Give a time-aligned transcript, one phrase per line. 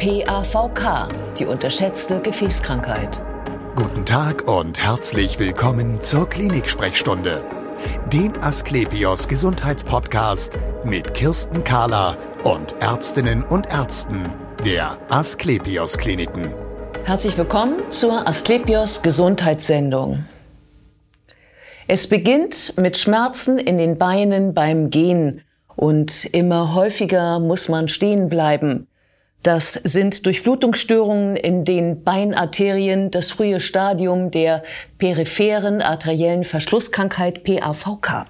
[0.00, 3.20] PAVK, die unterschätzte Gefäßkrankheit.
[3.76, 7.44] Guten Tag und herzlich willkommen zur Klinik-Sprechstunde,
[8.10, 14.32] dem Asklepios Gesundheitspodcast mit Kirsten Kahler und Ärztinnen und Ärzten
[14.64, 16.54] der Asklepios Kliniken.
[17.04, 20.24] Herzlich willkommen zur Asklepios Gesundheitssendung.
[21.88, 25.42] Es beginnt mit Schmerzen in den Beinen beim Gehen
[25.76, 28.86] und immer häufiger muss man stehen bleiben.
[29.42, 34.62] Das sind Durchblutungsstörungen in den Beinarterien, das frühe Stadium der
[34.98, 38.26] peripheren arteriellen Verschlusskrankheit PAVK.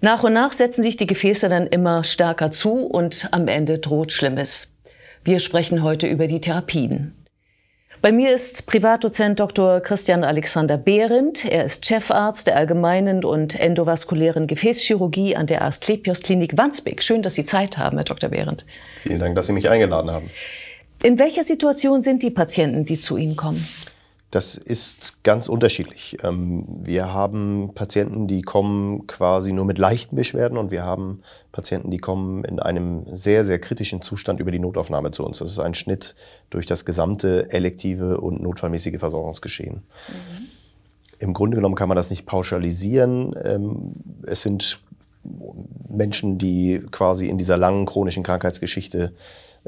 [0.00, 4.12] Nach und nach setzen sich die Gefäße dann immer stärker zu und am Ende droht
[4.12, 4.78] Schlimmes.
[5.22, 7.19] Wir sprechen heute über die Therapien.
[8.02, 9.80] Bei mir ist Privatdozent Dr.
[9.80, 11.44] Christian Alexander Behrendt.
[11.44, 17.02] Er ist Chefarzt der allgemeinen und endovaskulären Gefäßchirurgie an der Asklepios Klinik Wandsbek.
[17.02, 18.30] Schön, dass Sie Zeit haben, Herr Dr.
[18.30, 18.64] Behrendt.
[19.02, 20.30] Vielen Dank, dass Sie mich eingeladen haben.
[21.02, 23.68] In welcher Situation sind die Patienten, die zu Ihnen kommen?
[24.30, 26.18] Das ist ganz unterschiedlich.
[26.22, 31.90] Ähm, wir haben Patienten, die kommen quasi nur mit leichten Beschwerden und wir haben Patienten,
[31.90, 35.38] die kommen in einem sehr, sehr kritischen Zustand über die Notaufnahme zu uns.
[35.38, 36.14] Das ist ein Schnitt
[36.48, 39.82] durch das gesamte elektive und notfallmäßige Versorgungsgeschehen.
[40.08, 40.46] Mhm.
[41.18, 43.34] Im Grunde genommen kann man das nicht pauschalisieren.
[43.42, 43.94] Ähm,
[44.26, 44.80] es sind
[45.88, 49.12] Menschen, die quasi in dieser langen chronischen Krankheitsgeschichte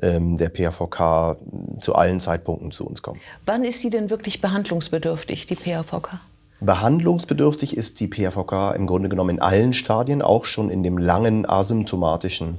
[0.00, 1.36] ähm, der PAVK
[1.80, 3.20] zu allen Zeitpunkten zu uns kommen.
[3.44, 6.20] Wann ist sie denn wirklich behandlungsbedürftig, die PAVK?
[6.60, 11.48] Behandlungsbedürftig ist die PAVK im Grunde genommen in allen Stadien, auch schon in dem langen
[11.48, 12.58] asymptomatischen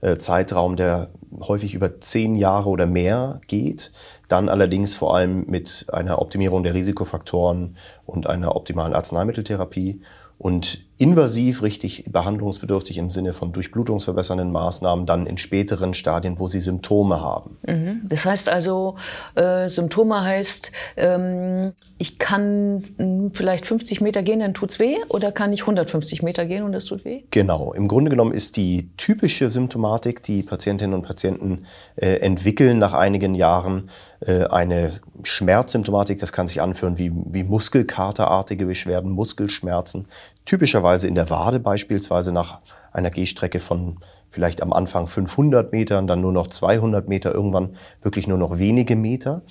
[0.00, 1.08] äh, Zeitraum, der
[1.40, 3.92] häufig über zehn Jahre oder mehr geht.
[4.28, 10.02] Dann allerdings vor allem mit einer Optimierung der Risikofaktoren und einer optimalen Arzneimitteltherapie
[10.36, 16.60] und invasiv richtig behandlungsbedürftig im Sinne von durchblutungsverbessernden Maßnahmen dann in späteren Stadien, wo sie
[16.60, 17.58] Symptome haben.
[17.66, 18.02] Mhm.
[18.04, 18.96] Das heißt also,
[19.34, 24.96] äh, Symptome heißt, ähm, ich kann mh, hm, vielleicht 50 Meter gehen, dann tut's weh,
[25.08, 27.24] oder kann ich 150 Meter gehen und das tut weh?
[27.30, 27.72] Genau.
[27.72, 31.66] Im Grunde genommen ist die typische Symptomatik, die Patientinnen und Patienten
[31.96, 33.90] äh, entwickeln nach einigen Jahren,
[34.20, 36.18] äh, eine Schmerzsymptomatik.
[36.18, 40.06] Das kann sich anführen wie, wie Muskelkaterartige Beschwerden, Muskelschmerzen,
[40.44, 42.60] typischerweise in der Wade beispielsweise nach
[42.92, 43.98] einer Gehstrecke von
[44.30, 48.96] vielleicht am Anfang 500 Metern, dann nur noch 200 Meter, irgendwann wirklich nur noch wenige
[48.96, 49.42] Meter.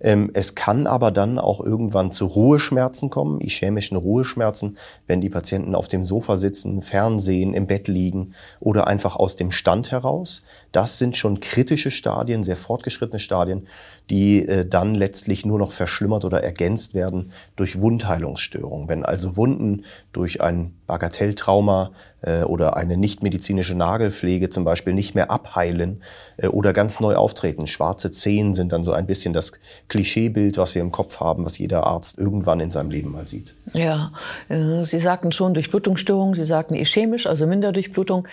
[0.00, 5.74] Ähm, es kann aber dann auch irgendwann zu Ruheschmerzen kommen, ischämischen Ruheschmerzen, wenn die Patienten
[5.74, 10.42] auf dem Sofa sitzen, Fernsehen, im Bett liegen oder einfach aus dem Stand heraus.
[10.72, 13.68] Das sind schon kritische Stadien, sehr fortgeschrittene Stadien,
[14.10, 18.88] die äh, dann letztlich nur noch verschlimmert oder ergänzt werden durch Wundheilungsstörungen.
[18.88, 25.30] Wenn also Wunden durch ein Bagatelltrauma äh, oder eine nichtmedizinische Nagelpflege zum Beispiel nicht mehr
[25.30, 26.02] abheilen
[26.36, 27.66] äh, oder ganz neu auftreten.
[27.66, 29.52] Schwarze Zehen sind dann so ein bisschen das
[29.88, 33.54] Klischeebild, was wir im Kopf haben, was jeder Arzt irgendwann in seinem Leben mal sieht.
[33.72, 34.12] Ja,
[34.48, 38.28] äh, Sie sagten schon Durchblutungsstörungen, Sie sagten ischämisch, also Minderdurchblutung.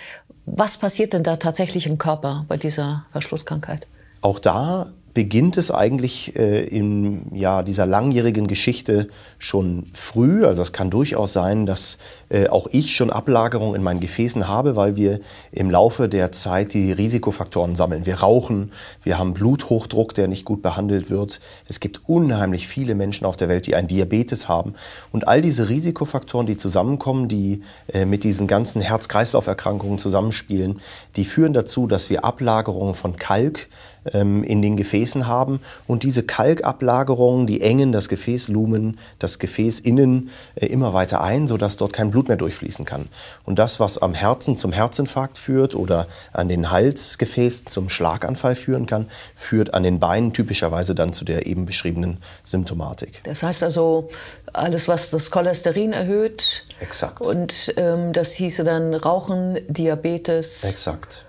[0.46, 3.88] Was passiert denn da tatsächlich im Körper bei dieser Verschlusskrankheit?
[4.22, 10.46] Auch da beginnt es eigentlich äh, in ja, dieser langjährigen Geschichte schon früh.
[10.46, 11.98] Also es kann durchaus sein, dass
[12.30, 15.20] äh, auch ich schon Ablagerungen in meinen Gefäßen habe, weil wir
[15.52, 18.06] im Laufe der Zeit die Risikofaktoren sammeln.
[18.06, 18.72] Wir rauchen,
[19.04, 21.42] wir haben Bluthochdruck, der nicht gut behandelt wird.
[21.68, 24.76] Es gibt unheimlich viele Menschen auf der Welt, die einen Diabetes haben.
[25.12, 30.80] Und all diese Risikofaktoren, die zusammenkommen, die äh, mit diesen ganzen Herz-Kreislauf-Erkrankungen zusammenspielen,
[31.18, 33.68] die führen dazu, dass wir Ablagerungen von Kalk,
[34.04, 35.60] in den Gefäßen haben.
[35.86, 41.78] Und diese Kalkablagerungen, die engen das Gefäßlumen, das Gefäß innen äh, immer weiter ein, sodass
[41.78, 43.08] dort kein Blut mehr durchfließen kann.
[43.46, 48.88] Und das, was am Herzen zum Herzinfarkt führt oder an den Halsgefäßen zum Schlaganfall führen
[48.88, 53.22] kann, führt an den Beinen typischerweise dann zu der eben beschriebenen Symptomatik.
[53.24, 54.10] Das heißt also,
[54.54, 56.66] alles, was das Cholesterin erhöht.
[56.80, 57.22] Exakt.
[57.22, 60.64] Und ähm, das hieße dann Rauchen, Diabetes.
[60.64, 61.26] Exakt.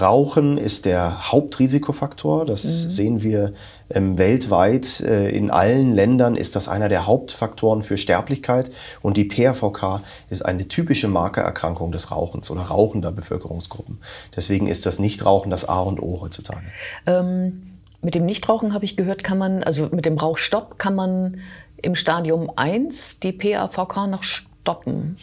[0.00, 2.44] Rauchen ist der Hauptrisikofaktor.
[2.44, 2.90] Das mhm.
[2.90, 3.52] sehen wir
[3.90, 5.00] ähm, weltweit.
[5.00, 8.70] Äh, in allen Ländern ist das einer der Hauptfaktoren für Sterblichkeit.
[9.02, 13.98] Und die PRVK ist eine typische Markererkrankung des Rauchens oder rauchender Bevölkerungsgruppen.
[14.36, 16.66] Deswegen ist das Nichtrauchen das A und O heutzutage.
[17.06, 17.70] Ähm,
[18.00, 21.40] mit dem Nichtrauchen habe ich gehört, kann man, also mit dem Rauchstopp kann man
[21.82, 25.16] im Stadium 1 die PAVK noch stoppen.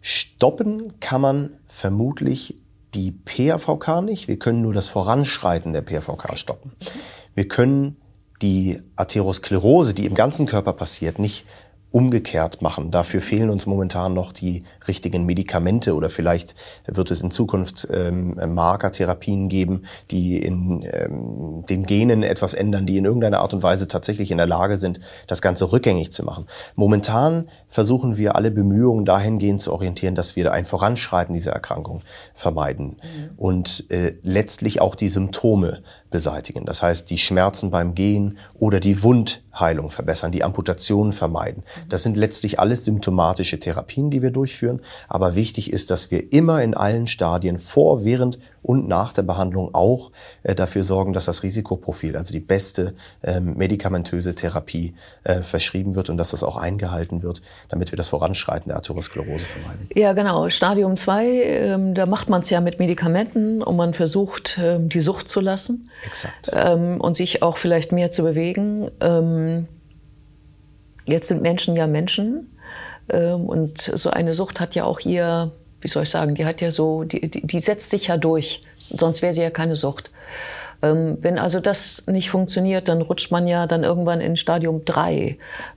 [0.00, 2.56] Stoppen kann man vermutlich
[2.94, 4.28] die PAVK nicht.
[4.28, 6.72] Wir können nur das Voranschreiten der PAVK stoppen.
[7.34, 7.96] Wir können
[8.42, 11.44] die Atherosklerose, die im ganzen Körper passiert, nicht
[11.94, 12.90] umgekehrt machen.
[12.90, 16.56] Dafür fehlen uns momentan noch die richtigen Medikamente oder vielleicht
[16.86, 22.98] wird es in Zukunft ähm, Markertherapien geben, die in ähm, den Genen etwas ändern, die
[22.98, 24.98] in irgendeiner Art und Weise tatsächlich in der Lage sind,
[25.28, 26.46] das Ganze rückgängig zu machen.
[26.74, 32.02] Momentan versuchen wir alle Bemühungen dahingehend zu orientieren, dass wir ein Voranschreiten dieser Erkrankung
[32.34, 33.30] vermeiden mhm.
[33.36, 36.64] und äh, letztlich auch die Symptome beseitigen.
[36.64, 41.64] Das heißt, die Schmerzen beim Gehen oder die Wundheilung verbessern, die Amputation vermeiden.
[41.88, 44.80] Das sind letztlich alles symptomatische Therapien, die wir durchführen.
[45.08, 49.74] Aber wichtig ist, dass wir immer in allen Stadien vor, während und nach der Behandlung
[49.74, 50.10] auch
[50.42, 56.08] äh, dafür sorgen, dass das Risikoprofil, also die beste ähm, medikamentöse Therapie äh, verschrieben wird
[56.08, 59.88] und dass das auch eingehalten wird, damit wir das Voranschreiten der Arteriosklerose vermeiden.
[59.94, 60.48] Ja, genau.
[60.48, 65.00] Stadium 2, ähm, da macht man es ja mit Medikamenten und man versucht, ähm, die
[65.00, 65.90] Sucht zu lassen.
[66.06, 66.50] Exakt.
[66.50, 68.90] Ähm, und sich auch vielleicht mehr zu bewegen.
[69.00, 69.68] Ähm,
[71.04, 72.56] jetzt sind Menschen ja Menschen.
[73.10, 75.52] Ähm, und so eine Sucht hat ja auch ihr
[75.84, 78.62] wie soll ich sagen, die hat ja so, die, die, die setzt sich ja durch,
[78.78, 80.10] sonst wäre sie ja keine Sucht.
[80.80, 85.36] Ähm, wenn also das nicht funktioniert, dann rutscht man ja dann irgendwann in Stadium 3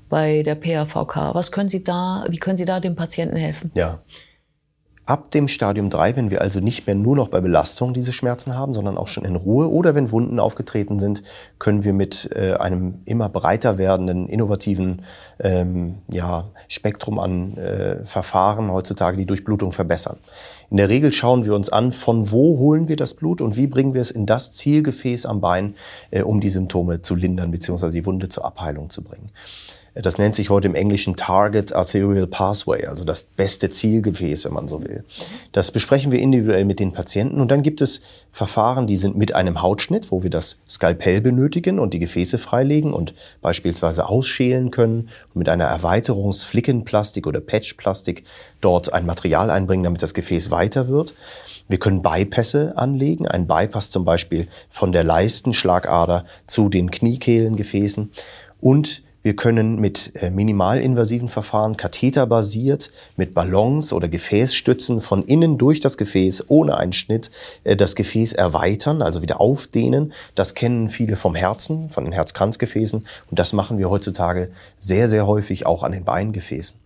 [0.09, 1.36] bei der PAVK.
[1.36, 3.69] Was können Sie da, wie können Sie da dem Patienten helfen?
[3.74, 4.00] Ja,
[5.07, 8.56] Ab dem Stadium 3, wenn wir also nicht mehr nur noch bei Belastung diese Schmerzen
[8.56, 11.24] haben, sondern auch schon in Ruhe oder wenn Wunden aufgetreten sind,
[11.59, 15.04] können wir mit äh, einem immer breiter werdenden, innovativen
[15.39, 20.18] ähm, ja, Spektrum an äh, Verfahren heutzutage die Durchblutung verbessern.
[20.69, 23.68] In der Regel schauen wir uns an, von wo holen wir das Blut und wie
[23.68, 25.75] bringen wir es in das Zielgefäß am Bein,
[26.12, 27.92] äh, um die Symptome zu lindern bzw.
[27.92, 29.30] die Wunde zur Abheilung zu bringen.
[30.01, 34.67] Das nennt sich heute im Englischen Target Arterial Pathway, also das beste Zielgefäß, wenn man
[34.67, 35.03] so will.
[35.53, 38.01] Das besprechen wir individuell mit den Patienten und dann gibt es
[38.31, 42.94] Verfahren, die sind mit einem Hautschnitt, wo wir das Skalpell benötigen und die Gefäße freilegen
[42.94, 48.23] und beispielsweise ausschälen können und mit einer Erweiterungsflickenplastik oder Patchplastik
[48.61, 51.15] dort ein Material einbringen, damit das Gefäß weiter wird.
[51.67, 58.11] Wir können Bypässe anlegen, ein Bypass zum Beispiel von der Leistenschlagader zu den Kniekehlengefäßen
[58.61, 65.80] und wir können mit äh, minimalinvasiven Verfahren, katheterbasiert, mit Ballons oder Gefäßstützen von innen durch
[65.80, 67.31] das Gefäß ohne Einschnitt
[67.64, 70.14] äh, das Gefäß erweitern, also wieder aufdehnen.
[70.36, 75.28] Das kennen viele vom Herzen, von den Herzkranzgefäßen und das machen wir heutzutage sehr, sehr
[75.28, 76.78] häufig auch an den Beingefäßen.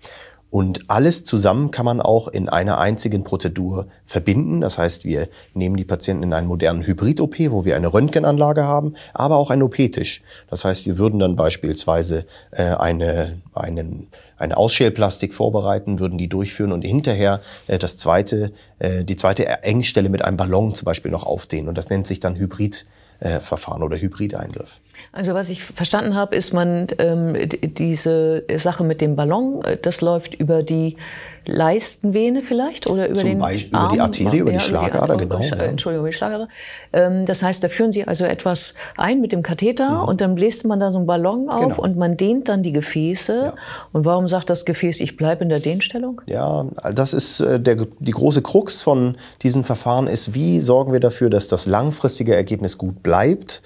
[0.51, 4.59] Und alles zusammen kann man auch in einer einzigen Prozedur verbinden.
[4.59, 8.95] Das heißt, wir nehmen die Patienten in einen modernen Hybrid-OP, wo wir eine Röntgenanlage haben,
[9.13, 10.21] aber auch einen OP-Tisch.
[10.49, 14.07] Das heißt, wir würden dann beispielsweise äh, eine, einen,
[14.37, 20.09] eine Ausschälplastik vorbereiten, würden die durchführen und hinterher äh, das zweite, äh, die zweite Engstelle
[20.09, 21.69] mit einem Ballon zum Beispiel noch aufdehnen.
[21.69, 22.85] Und das nennt sich dann Hybrid
[23.21, 24.81] äh, Verfahren oder Hybrideingriff.
[25.11, 30.01] Also was ich verstanden habe, ist man ähm, diese Sache mit dem Ballon, äh, das
[30.01, 30.97] läuft über die
[31.45, 35.39] Leistenvene vielleicht oder über Zum den Beispiel Arm, über die Arterie, über die Schlagader, genau.
[35.39, 36.47] Entschuldigung, die Schlagader.
[36.93, 40.09] Ähm, das heißt, da führen Sie also etwas ein mit dem Katheter mhm.
[40.09, 41.81] und dann bläst man da so einen Ballon auf genau.
[41.81, 43.35] und man dehnt dann die Gefäße.
[43.35, 43.53] Ja.
[43.91, 46.21] Und warum sagt das Gefäß, ich bleibe in der Dehnstellung?
[46.27, 50.99] Ja, das ist äh, der, die große Krux von diesen Verfahren ist, wie sorgen wir
[50.99, 53.61] dafür, dass das langfristige Ergebnis gut bleibt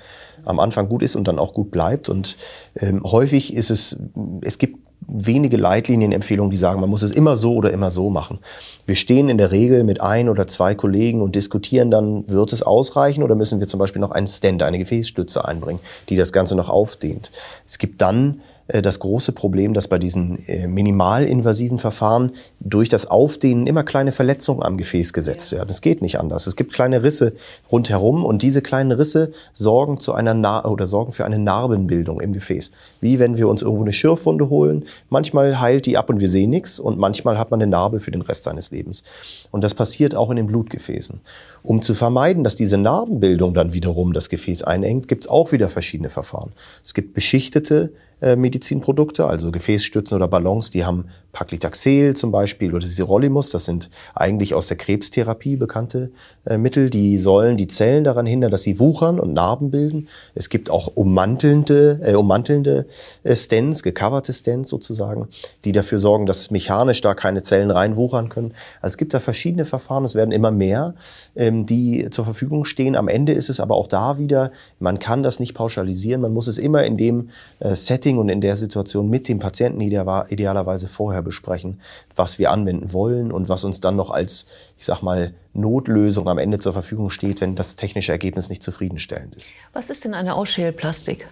[0.45, 2.07] am Anfang gut ist und dann auch gut bleibt.
[2.07, 2.37] Und
[2.75, 3.97] ähm, häufig ist es,
[4.41, 8.39] es gibt wenige Leitlinienempfehlungen, die sagen, man muss es immer so oder immer so machen.
[8.85, 12.63] Wir stehen in der Regel mit ein oder zwei Kollegen und diskutieren dann, wird es
[12.63, 16.55] ausreichen oder müssen wir zum Beispiel noch einen Stand, eine Gefäßstütze einbringen, die das Ganze
[16.55, 17.31] noch aufdehnt.
[17.67, 23.67] Es gibt dann das große Problem, dass bei diesen äh, minimalinvasiven Verfahren durch das Aufdehnen
[23.67, 25.69] immer kleine Verletzungen am Gefäß gesetzt werden.
[25.69, 26.47] Es geht nicht anders.
[26.47, 27.33] Es gibt kleine Risse
[27.71, 32.33] rundherum und diese kleinen Risse sorgen zu einer Na oder sorgen für eine Narbenbildung im
[32.33, 32.71] Gefäß.
[33.01, 34.85] Wie wenn wir uns irgendwo eine Schürfwunde holen.
[35.09, 38.11] Manchmal heilt die ab und wir sehen nichts und manchmal hat man eine Narbe für
[38.11, 39.03] den Rest seines Lebens.
[39.51, 41.21] Und das passiert auch in den Blutgefäßen.
[41.61, 45.69] Um zu vermeiden, dass diese Narbenbildung dann wiederum das Gefäß einengt, gibt es auch wieder
[45.69, 46.51] verschiedene Verfahren.
[46.83, 51.05] Es gibt beschichtete äh, Medizinprodukte, also Gefäßstützen oder Ballons, die haben
[51.35, 56.11] Paclitaxel zum Beispiel oder Sirolimus, das sind eigentlich aus der Krebstherapie bekannte
[56.45, 60.07] äh, Mittel, die sollen die Zellen daran hindern, dass sie wuchern und Narben bilden.
[60.33, 62.85] Es gibt auch ummantelnde, äh, ummantelnde
[63.23, 65.27] äh, Stents, gecoverte Stents sozusagen,
[65.65, 68.53] die dafür sorgen, dass mechanisch da keine Zellen reinwuchern können.
[68.81, 70.95] Also es gibt da verschiedene Verfahren, es werden immer mehr,
[71.35, 72.95] ähm, die zur Verfügung stehen.
[72.95, 76.47] Am Ende ist es aber auch da wieder, man kann das nicht pauschalisieren, man muss
[76.47, 77.29] es immer in dem
[77.59, 81.81] äh, Setting und in der Situation mit dem Patienten idealerweise vorher besprechen,
[82.15, 84.45] was wir anwenden wollen und was uns dann noch als,
[84.77, 89.35] ich sag mal, Notlösung am Ende zur Verfügung steht, wenn das technische Ergebnis nicht zufriedenstellend
[89.35, 89.55] ist.
[89.73, 91.27] Was ist denn eine Ausschälplastik?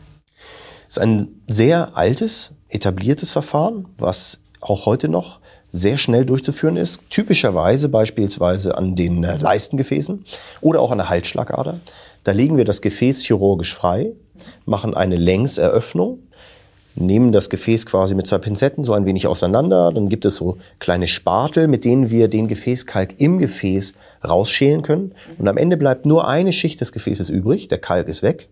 [0.87, 5.39] Es ist ein sehr altes, etabliertes Verfahren, was auch heute noch
[5.71, 6.99] sehr schnell durchzuführen ist.
[7.09, 10.25] Typischerweise beispielsweise an den äh, Leistengefäßen
[10.61, 11.79] oder auch an der Halsschlagader.
[12.23, 14.13] Da legen wir das Gefäß chirurgisch frei,
[14.65, 16.19] machen eine Längseröffnung,
[16.95, 19.91] nehmen das Gefäß quasi mit zwei Pinzetten so ein wenig auseinander.
[19.91, 23.93] Dann gibt es so kleine Spatel, mit denen wir den Gefäßkalk im Gefäß
[24.27, 25.13] rausschälen können.
[25.37, 27.67] Und am Ende bleibt nur eine Schicht des Gefäßes übrig.
[27.67, 28.49] Der Kalk ist weg.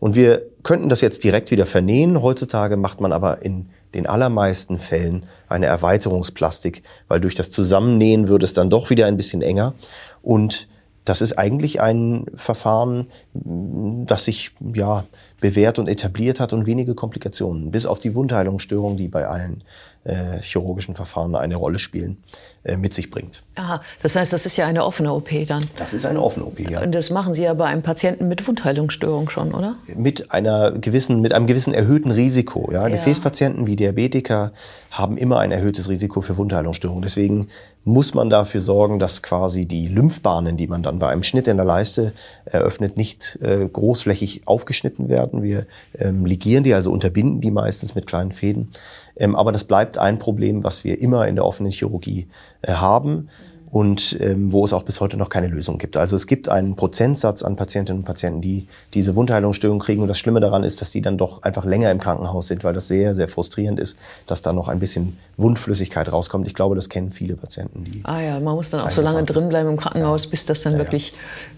[0.00, 2.20] Und wir könnten das jetzt direkt wieder vernähen.
[2.20, 8.44] Heutzutage macht man aber in den allermeisten Fällen eine Erweiterungsplastik, weil durch das Zusammennähen würde
[8.44, 9.74] es dann doch wieder ein bisschen enger.
[10.20, 10.68] Und
[11.04, 15.04] das ist eigentlich ein Verfahren, das sich ja
[15.44, 19.62] bewährt und etabliert hat und wenige Komplikationen, bis auf die Wundheilungsstörung, die bei allen
[20.04, 22.16] äh, chirurgischen Verfahren eine Rolle spielen,
[22.62, 23.42] äh, mit sich bringt.
[23.56, 25.62] Aha, das heißt, das ist ja eine offene OP dann.
[25.78, 26.80] Das ist eine offene OP, ja.
[26.80, 29.76] Und das machen Sie ja bei einem Patienten mit Wundheilungsstörung schon, oder?
[29.94, 32.70] Mit einer gewissen, mit einem gewissen erhöhten Risiko.
[32.72, 32.82] Ja.
[32.82, 32.88] ja.
[32.88, 34.52] Gefäßpatienten wie Diabetiker
[34.90, 37.02] haben immer ein erhöhtes Risiko für Wundheilungsstörungen.
[37.02, 37.48] Deswegen
[37.84, 41.56] muss man dafür sorgen, dass quasi die Lymphbahnen, die man dann bei einem Schnitt in
[41.56, 42.12] der Leiste
[42.44, 45.33] eröffnet, nicht äh, großflächig aufgeschnitten werden.
[45.42, 45.66] Wir
[45.98, 48.70] ähm, ligieren die, also unterbinden die meistens mit kleinen Fäden.
[49.16, 52.28] Ähm, aber das bleibt ein Problem, was wir immer in der offenen Chirurgie
[52.62, 53.28] äh, haben
[53.74, 55.96] und ähm, wo es auch bis heute noch keine Lösung gibt.
[55.96, 60.00] Also es gibt einen Prozentsatz an Patientinnen und Patienten, die diese Wundheilungsstörung kriegen.
[60.00, 62.72] Und das Schlimme daran ist, dass die dann doch einfach länger im Krankenhaus sind, weil
[62.72, 63.98] das sehr, sehr frustrierend ist,
[64.28, 66.46] dass da noch ein bisschen Wundflüssigkeit rauskommt.
[66.46, 67.82] Ich glaube, das kennen viele Patienten.
[67.82, 70.30] Die ah ja, man muss dann auch so lange drin bleiben im Krankenhaus, ja.
[70.30, 71.12] bis das dann ja, wirklich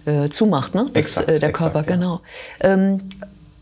[0.06, 0.88] äh, zumacht, ne?
[0.94, 1.96] Das, exakt, äh, der exakt, Körper, ja.
[1.96, 2.20] genau.
[2.60, 3.00] Ähm,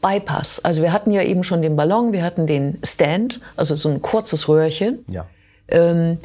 [0.04, 0.62] Bypass.
[0.62, 4.02] Also wir hatten ja eben schon den Ballon, wir hatten den Stand, also so ein
[4.02, 5.04] kurzes Röhrchen.
[5.08, 5.26] Ja.
[5.68, 6.18] Ähm,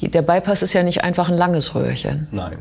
[0.00, 2.28] der Bypass ist ja nicht einfach ein langes Röhrchen.
[2.30, 2.58] Nein.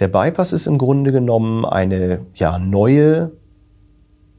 [0.00, 3.32] Der Bypass ist im Grunde genommen eine ja, neue,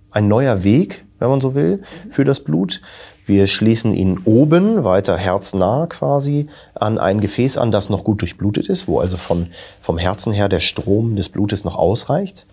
[0.10, 2.81] ein neuer Weg, wenn man so will, für das Blut.
[3.27, 8.69] Wir schließen ihn oben, weiter herznah quasi, an ein Gefäß an, das noch gut durchblutet
[8.69, 9.48] ist, wo also von,
[9.81, 12.45] vom Herzen her der Strom des Blutes noch ausreicht.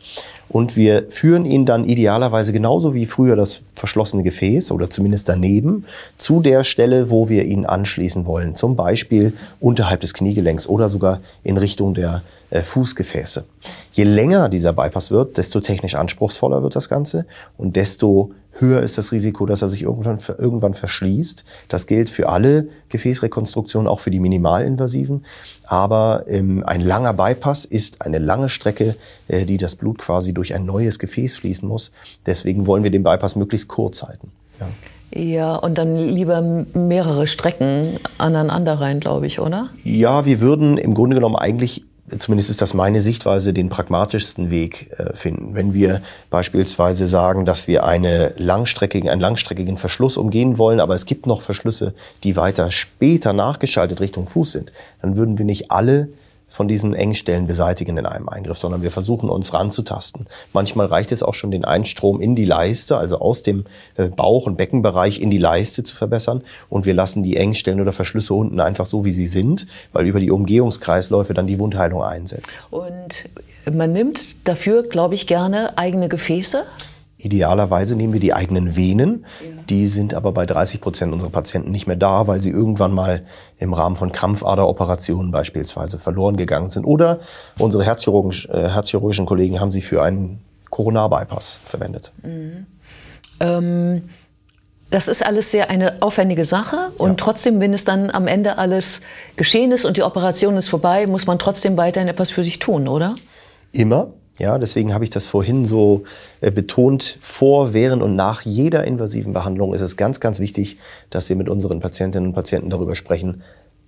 [0.48, 5.84] Und wir führen ihn dann idealerweise genauso wie früher das verschlossene Gefäß oder zumindest daneben
[6.16, 8.54] zu der Stelle, wo wir ihn anschließen wollen.
[8.54, 13.44] Zum Beispiel unterhalb des Kniegelenks oder sogar in Richtung der äh, Fußgefäße.
[13.92, 17.26] Je länger dieser Bypass wird, desto technisch anspruchsvoller wird das Ganze
[17.56, 21.44] und desto höher ist das Risiko, dass er sich irgendwann, irgendwann verschließt.
[21.68, 25.24] Das gilt für alle Gefäßrekonstruktionen, auch für die minimalinvasiven.
[25.64, 28.96] Aber ähm, ein langer Bypass ist eine lange Strecke,
[29.28, 31.92] äh, die das Blut quasi durch ein neues Gefäß fließen muss.
[32.26, 34.30] Deswegen wollen wir den Bypass möglichst kurz halten.
[34.60, 34.68] Ja.
[35.14, 39.68] Ja, und dann lieber mehrere Strecken aneinander rein, glaube ich, oder?
[39.84, 41.84] Ja, wir würden im Grunde genommen eigentlich
[42.18, 45.54] zumindest ist das meine Sichtweise, den pragmatischsten Weg äh, finden.
[45.54, 51.06] Wenn wir beispielsweise sagen, dass wir eine langstreckigen, einen langstreckigen Verschluss umgehen wollen, aber es
[51.06, 51.94] gibt noch Verschlüsse,
[52.24, 56.08] die weiter später nachgeschaltet Richtung Fuß sind, dann würden wir nicht alle
[56.52, 60.26] von diesen Engstellen beseitigen in einem Eingriff, sondern wir versuchen uns ranzutasten.
[60.52, 63.64] Manchmal reicht es auch schon, den Einstrom in die Leiste, also aus dem
[63.96, 66.42] äh, Bauch- und Beckenbereich in die Leiste zu verbessern.
[66.68, 70.20] Und wir lassen die Engstellen oder Verschlüsse unten einfach so, wie sie sind, weil über
[70.20, 72.68] die Umgehungskreisläufe dann die Wundheilung einsetzt.
[72.70, 73.30] Und
[73.70, 76.64] man nimmt dafür, glaube ich, gerne eigene Gefäße.
[77.22, 79.26] Idealerweise nehmen wir die eigenen Venen.
[79.70, 83.22] Die sind aber bei 30 Prozent unserer Patienten nicht mehr da, weil sie irgendwann mal
[83.58, 86.84] im Rahmen von Krampfaderoperationen beispielsweise verloren gegangen sind.
[86.84, 87.20] Oder
[87.58, 92.12] unsere herzchirurgischen, äh, herzchirurgischen Kollegen haben sie für einen Coronarbypass verwendet.
[92.22, 92.66] Mhm.
[93.40, 94.02] Ähm
[94.92, 97.16] das ist alles sehr eine aufwendige Sache und ja.
[97.16, 99.00] trotzdem, wenn es dann am Ende alles
[99.36, 102.86] geschehen ist und die Operation ist vorbei, muss man trotzdem weiterhin etwas für sich tun,
[102.88, 103.14] oder?
[103.72, 104.12] Immer.
[104.38, 106.04] Ja, deswegen habe ich das vorhin so
[106.40, 107.18] äh, betont.
[107.20, 110.78] Vor, während und nach jeder invasiven Behandlung ist es ganz, ganz wichtig,
[111.10, 113.42] dass wir mit unseren Patientinnen und Patienten darüber sprechen.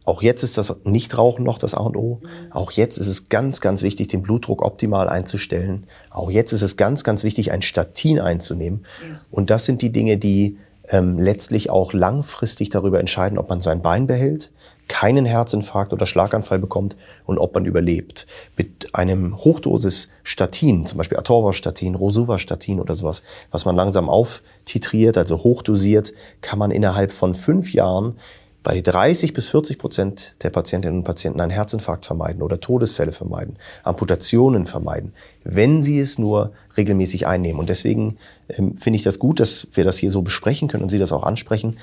[0.04, 2.20] Auch jetzt ist das Nichtrauchen noch das A und O.
[2.50, 5.86] Auch jetzt ist es ganz, ganz wichtig, den Blutdruck optimal einzustellen.
[6.10, 8.84] Auch jetzt ist es ganz, ganz wichtig, ein Statin einzunehmen.
[9.30, 10.58] Und das sind die Dinge, die
[10.90, 14.50] ähm, letztlich auch langfristig darüber entscheiden, ob man sein Bein behält,
[14.88, 18.26] keinen Herzinfarkt oder Schlaganfall bekommt und ob man überlebt.
[18.56, 25.38] Mit einem Hochdosis Statin, zum Beispiel Atorvastatin, Rosuvastatin oder sowas, was man langsam auftitriert, also
[25.38, 28.16] hochdosiert, kann man innerhalb von fünf Jahren
[28.64, 33.56] bei 30 bis 40 Prozent der Patientinnen und Patienten einen Herzinfarkt vermeiden oder Todesfälle vermeiden,
[33.82, 35.12] Amputationen vermeiden,
[35.44, 37.60] wenn sie es nur regelmäßig einnehmen.
[37.60, 38.16] Und deswegen
[38.48, 41.12] ähm, finde ich das gut, dass wir das hier so besprechen können und Sie das
[41.12, 41.76] auch ansprechen.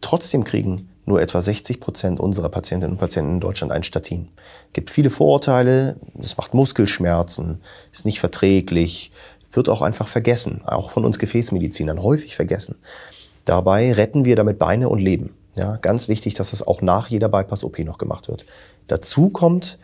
[0.00, 4.28] Trotzdem kriegen nur etwa 60 Prozent unserer Patientinnen und Patienten in Deutschland ein Statin.
[4.68, 7.60] Es gibt viele Vorurteile, es macht Muskelschmerzen,
[7.92, 9.10] ist nicht verträglich,
[9.52, 12.76] wird auch einfach vergessen, auch von uns Gefäßmedizinern häufig vergessen.
[13.44, 15.34] Dabei retten wir damit Beine und Leben.
[15.54, 18.46] Ja, ganz wichtig, dass das auch nach jeder Bypass-OP noch gemacht wird.
[18.86, 19.78] Dazu kommt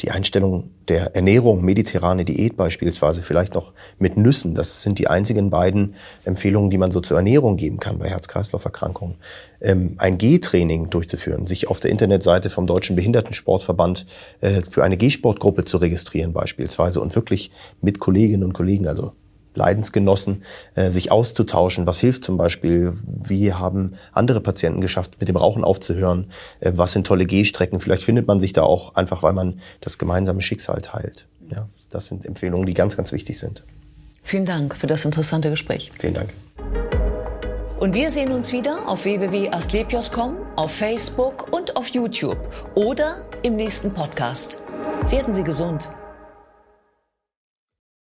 [0.00, 4.54] die Einstellung der Ernährung, mediterrane Diät beispielsweise, vielleicht noch mit Nüssen.
[4.54, 9.16] Das sind die einzigen beiden Empfehlungen, die man so zur Ernährung geben kann bei Herz-Kreislauf-Erkrankungen.
[9.60, 14.06] Ähm, ein G-Training durchzuführen, sich auf der Internetseite vom Deutschen Behindertensportverband
[14.40, 19.12] äh, für eine G-Sportgruppe zu registrieren beispielsweise und wirklich mit Kolleginnen und Kollegen, also
[19.54, 20.42] Leidensgenossen,
[20.74, 21.86] äh, sich auszutauschen.
[21.86, 22.94] Was hilft zum Beispiel?
[23.04, 26.30] Wie haben andere Patienten geschafft, mit dem Rauchen aufzuhören?
[26.60, 27.80] Äh, was sind tolle Gehstrecken?
[27.80, 31.26] Vielleicht findet man sich da auch einfach, weil man das gemeinsame Schicksal teilt.
[31.50, 33.62] Ja, das sind Empfehlungen, die ganz, ganz wichtig sind.
[34.22, 35.92] Vielen Dank für das interessante Gespräch.
[35.98, 36.30] Vielen Dank.
[37.78, 42.38] Und wir sehen uns wieder auf www.astlepios.com, auf Facebook und auf YouTube
[42.74, 44.58] oder im nächsten Podcast.
[45.10, 45.90] Werden Sie gesund.